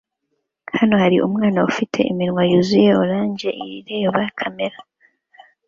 [0.77, 4.77] Hano hari umwana ufite iminwa yuzuye orange ireba kamera